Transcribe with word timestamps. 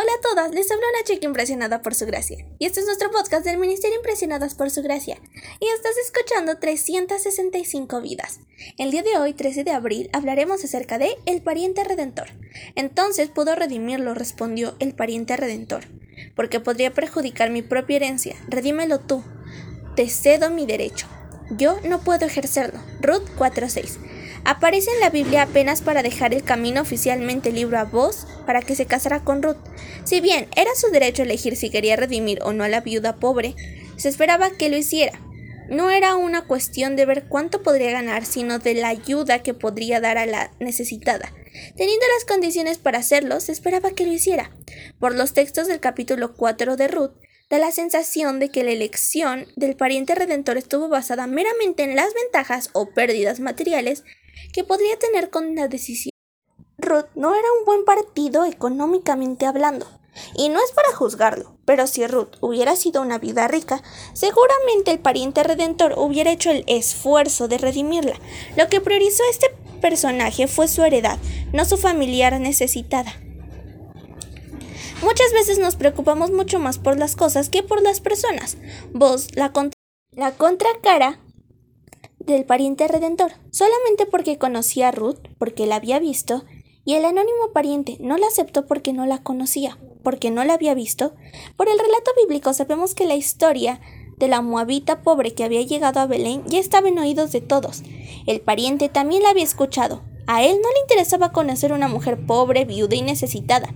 Hola 0.00 0.12
a 0.16 0.20
todas, 0.20 0.54
les 0.54 0.70
habla 0.70 0.84
una 0.94 1.04
chica 1.04 1.26
impresionada 1.26 1.82
por 1.82 1.92
su 1.92 2.06
gracia. 2.06 2.46
Y 2.60 2.66
este 2.66 2.78
es 2.78 2.86
nuestro 2.86 3.10
podcast 3.10 3.44
del 3.44 3.58
Ministerio 3.58 3.96
Impresionadas 3.96 4.54
por 4.54 4.70
su 4.70 4.80
gracia. 4.80 5.18
Y 5.58 5.66
estás 5.66 5.96
escuchando 5.96 6.56
365 6.58 8.00
vidas. 8.00 8.38
El 8.78 8.92
día 8.92 9.02
de 9.02 9.18
hoy, 9.18 9.34
13 9.34 9.64
de 9.64 9.72
abril, 9.72 10.08
hablaremos 10.12 10.62
acerca 10.62 10.98
de 10.98 11.16
el 11.26 11.42
pariente 11.42 11.82
redentor. 11.82 12.28
Entonces 12.76 13.28
pudo 13.28 13.56
redimirlo, 13.56 14.14
respondió 14.14 14.76
el 14.78 14.94
pariente 14.94 15.36
redentor. 15.36 15.86
Porque 16.36 16.60
podría 16.60 16.94
perjudicar 16.94 17.50
mi 17.50 17.62
propia 17.62 17.96
herencia. 17.96 18.36
Redímelo 18.46 19.00
tú. 19.00 19.24
Te 19.96 20.08
cedo 20.08 20.48
mi 20.48 20.64
derecho. 20.64 21.08
Yo 21.50 21.80
no 21.80 22.02
puedo 22.02 22.24
ejercerlo. 22.24 22.78
Ruth 23.00 23.28
4.6. 23.36 24.17
Aparece 24.44 24.90
en 24.92 25.00
la 25.00 25.10
Biblia 25.10 25.42
apenas 25.42 25.82
para 25.82 26.02
dejar 26.02 26.32
el 26.32 26.42
camino 26.42 26.80
oficialmente 26.80 27.52
libre 27.52 27.76
a 27.76 27.84
vos 27.84 28.26
para 28.46 28.62
que 28.62 28.74
se 28.74 28.86
casara 28.86 29.24
con 29.24 29.42
Ruth. 29.42 29.58
Si 30.04 30.20
bien 30.20 30.48
era 30.56 30.70
su 30.74 30.90
derecho 30.90 31.22
elegir 31.22 31.56
si 31.56 31.70
quería 31.70 31.96
redimir 31.96 32.40
o 32.42 32.52
no 32.52 32.64
a 32.64 32.68
la 32.68 32.80
viuda 32.80 33.16
pobre, 33.16 33.54
se 33.96 34.08
esperaba 34.08 34.50
que 34.50 34.68
lo 34.68 34.76
hiciera. 34.76 35.20
No 35.68 35.90
era 35.90 36.16
una 36.16 36.46
cuestión 36.46 36.96
de 36.96 37.04
ver 37.04 37.24
cuánto 37.28 37.62
podría 37.62 37.90
ganar, 37.90 38.24
sino 38.24 38.58
de 38.58 38.72
la 38.74 38.88
ayuda 38.88 39.42
que 39.42 39.52
podría 39.52 40.00
dar 40.00 40.16
a 40.16 40.24
la 40.24 40.50
necesitada. 40.60 41.30
Teniendo 41.76 42.06
las 42.14 42.24
condiciones 42.24 42.78
para 42.78 42.98
hacerlo, 42.98 43.40
se 43.40 43.52
esperaba 43.52 43.90
que 43.90 44.06
lo 44.06 44.12
hiciera. 44.12 44.50
Por 44.98 45.14
los 45.14 45.34
textos 45.34 45.66
del 45.66 45.80
capítulo 45.80 46.34
4 46.34 46.76
de 46.76 46.88
Ruth, 46.88 47.12
da 47.50 47.58
la 47.58 47.72
sensación 47.72 48.38
de 48.38 48.50
que 48.50 48.64
la 48.64 48.70
elección 48.70 49.46
del 49.56 49.76
pariente 49.76 50.14
redentor 50.14 50.56
estuvo 50.56 50.88
basada 50.88 51.26
meramente 51.26 51.82
en 51.82 51.96
las 51.96 52.12
ventajas 52.14 52.70
o 52.72 52.90
pérdidas 52.90 53.40
materiales 53.40 54.04
que 54.52 54.64
podría 54.64 54.98
tener 54.98 55.30
con 55.30 55.54
la 55.54 55.68
decisión. 55.68 56.12
Ruth 56.78 57.06
no 57.14 57.34
era 57.34 57.48
un 57.58 57.64
buen 57.64 57.84
partido 57.84 58.44
económicamente 58.44 59.46
hablando, 59.46 59.86
y 60.34 60.48
no 60.48 60.58
es 60.62 60.72
para 60.72 60.94
juzgarlo, 60.94 61.56
pero 61.64 61.86
si 61.86 62.06
Ruth 62.06 62.36
hubiera 62.40 62.76
sido 62.76 63.02
una 63.02 63.18
viuda 63.18 63.48
rica, 63.48 63.82
seguramente 64.12 64.90
el 64.90 64.98
pariente 64.98 65.42
redentor 65.42 65.94
hubiera 65.96 66.30
hecho 66.30 66.50
el 66.50 66.64
esfuerzo 66.66 67.48
de 67.48 67.58
redimirla. 67.58 68.16
Lo 68.56 68.68
que 68.68 68.80
priorizó 68.80 69.22
este 69.30 69.48
personaje 69.80 70.48
fue 70.48 70.68
su 70.68 70.82
heredad, 70.82 71.18
no 71.52 71.64
su 71.64 71.76
familiar 71.76 72.38
necesitada. 72.40 73.12
Muchas 75.02 75.32
veces 75.32 75.58
nos 75.58 75.76
preocupamos 75.76 76.32
mucho 76.32 76.58
más 76.58 76.78
por 76.78 76.98
las 76.98 77.14
cosas 77.14 77.48
que 77.48 77.62
por 77.62 77.82
las 77.82 78.00
personas. 78.00 78.56
Vos, 78.92 79.28
la, 79.36 79.52
la 80.12 80.32
contracara 80.32 81.20
del 82.32 82.44
pariente 82.44 82.86
redentor, 82.88 83.32
solamente 83.50 84.06
porque 84.06 84.38
conocía 84.38 84.88
a 84.88 84.92
Ruth, 84.92 85.18
porque 85.38 85.66
la 85.66 85.76
había 85.76 85.98
visto, 85.98 86.44
y 86.84 86.94
el 86.94 87.04
anónimo 87.04 87.52
pariente 87.52 87.98
no 88.00 88.16
la 88.16 88.28
aceptó 88.28 88.66
porque 88.66 88.92
no 88.92 89.04
la 89.04 89.22
conocía, 89.22 89.78
porque 90.02 90.30
no 90.30 90.44
la 90.44 90.54
había 90.54 90.74
visto. 90.74 91.14
Por 91.56 91.68
el 91.68 91.78
relato 91.78 92.12
bíblico 92.22 92.52
sabemos 92.54 92.94
que 92.94 93.06
la 93.06 93.14
historia 93.14 93.80
de 94.16 94.28
la 94.28 94.40
moabita 94.40 95.02
pobre 95.02 95.34
que 95.34 95.44
había 95.44 95.62
llegado 95.62 96.00
a 96.00 96.06
Belén 96.06 96.42
ya 96.46 96.58
estaba 96.58 96.88
en 96.88 96.98
oídos 96.98 97.30
de 97.32 97.40
todos. 97.40 97.82
El 98.26 98.40
pariente 98.40 98.88
también 98.88 99.22
la 99.22 99.30
había 99.30 99.44
escuchado. 99.44 100.02
A 100.26 100.42
él 100.42 100.56
no 100.62 100.68
le 100.70 100.80
interesaba 100.80 101.32
conocer 101.32 101.72
una 101.72 101.88
mujer 101.88 102.24
pobre, 102.26 102.64
viuda 102.64 102.96
y 102.96 103.02
necesitada. 103.02 103.68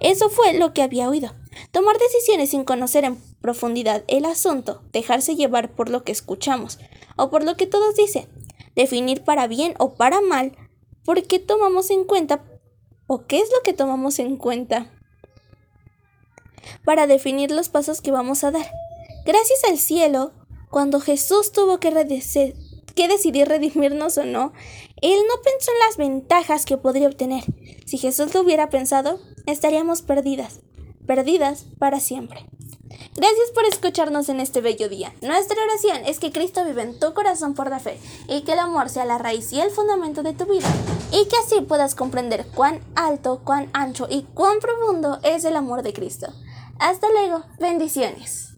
Eso 0.00 0.28
fue 0.28 0.52
lo 0.52 0.72
que 0.72 0.82
había 0.82 1.08
oído. 1.08 1.34
Tomar 1.72 1.96
decisiones 1.98 2.50
sin 2.50 2.64
conocer 2.64 3.04
en 3.04 3.18
profundidad 3.40 4.04
el 4.08 4.24
asunto, 4.24 4.82
dejarse 4.92 5.36
llevar 5.36 5.72
por 5.72 5.88
lo 5.88 6.04
que 6.04 6.12
escuchamos 6.12 6.78
o 7.18 7.30
por 7.30 7.44
lo 7.44 7.56
que 7.56 7.66
todos 7.66 7.94
dicen, 7.94 8.28
definir 8.74 9.22
para 9.24 9.46
bien 9.46 9.74
o 9.78 9.94
para 9.94 10.20
mal, 10.20 10.56
por 11.04 11.22
qué 11.24 11.38
tomamos 11.38 11.90
en 11.90 12.04
cuenta 12.04 12.44
o 13.06 13.26
qué 13.26 13.38
es 13.38 13.50
lo 13.52 13.62
que 13.62 13.72
tomamos 13.72 14.18
en 14.18 14.36
cuenta 14.36 14.90
para 16.84 17.06
definir 17.06 17.50
los 17.50 17.68
pasos 17.68 18.00
que 18.00 18.10
vamos 18.10 18.44
a 18.44 18.50
dar. 18.50 18.70
Gracias 19.24 19.64
al 19.64 19.78
cielo, 19.78 20.32
cuando 20.70 21.00
Jesús 21.00 21.52
tuvo 21.52 21.80
que, 21.80 21.90
decidir 21.90 23.48
redimirnos 23.48 24.18
o 24.18 24.24
no, 24.24 24.52
Él 25.00 25.18
no 25.28 25.42
pensó 25.42 25.70
en 25.72 25.78
las 25.86 25.96
ventajas 25.96 26.64
que 26.64 26.76
podría 26.76 27.08
obtener. 27.08 27.44
Si 27.86 27.98
Jesús 27.98 28.34
lo 28.34 28.40
hubiera 28.40 28.70
pensado, 28.70 29.20
estaríamos 29.46 30.02
perdidas 30.02 30.60
perdidas 31.08 31.64
para 31.78 31.98
siempre. 31.98 32.46
Gracias 33.18 33.50
por 33.52 33.64
escucharnos 33.64 34.28
en 34.28 34.38
este 34.38 34.60
bello 34.60 34.88
día. 34.88 35.12
Nuestra 35.22 35.60
oración 35.60 36.06
es 36.06 36.20
que 36.20 36.30
Cristo 36.30 36.64
vive 36.64 36.82
en 36.82 37.00
tu 37.00 37.14
corazón 37.14 37.52
por 37.52 37.68
la 37.68 37.80
fe 37.80 37.98
y 38.28 38.42
que 38.42 38.52
el 38.52 38.60
amor 38.60 38.90
sea 38.90 39.04
la 39.04 39.18
raíz 39.18 39.52
y 39.52 39.60
el 39.60 39.72
fundamento 39.72 40.22
de 40.22 40.34
tu 40.34 40.44
vida 40.44 40.68
y 41.10 41.26
que 41.26 41.36
así 41.44 41.60
puedas 41.62 41.96
comprender 41.96 42.46
cuán 42.54 42.78
alto, 42.94 43.40
cuán 43.42 43.70
ancho 43.72 44.06
y 44.08 44.22
cuán 44.34 44.60
profundo 44.60 45.18
es 45.24 45.44
el 45.44 45.56
amor 45.56 45.82
de 45.82 45.92
Cristo. 45.92 46.32
Hasta 46.78 47.08
luego, 47.10 47.42
bendiciones. 47.58 48.57